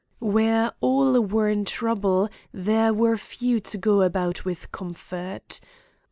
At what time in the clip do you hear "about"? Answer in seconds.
4.01-4.43